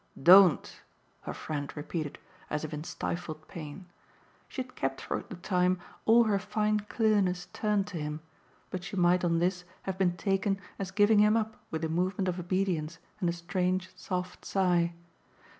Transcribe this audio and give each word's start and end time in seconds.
"Don't!" 0.23 0.81
her 1.21 1.33
friend 1.35 1.71
repeated 1.77 2.17
as 2.49 2.63
in 2.65 2.83
stifled 2.83 3.47
pain. 3.47 3.85
She 4.49 4.63
had 4.63 4.75
kept 4.75 4.99
for 4.99 5.21
the 5.21 5.35
time 5.35 5.79
all 6.05 6.23
her 6.23 6.39
fine 6.39 6.79
clearness 6.79 7.47
turned 7.53 7.85
to 7.89 7.97
him; 7.97 8.21
but 8.71 8.83
she 8.83 8.95
might 8.95 9.23
on 9.23 9.37
this 9.37 9.63
have 9.83 9.99
been 9.99 10.17
taken 10.17 10.59
as 10.79 10.89
giving 10.89 11.19
him 11.19 11.37
up 11.37 11.55
with 11.69 11.85
a 11.85 11.87
movement 11.87 12.27
of 12.27 12.39
obedience 12.39 12.97
and 13.19 13.29
a 13.29 13.31
strange 13.31 13.91
soft 13.95 14.43
sigh. 14.43 14.95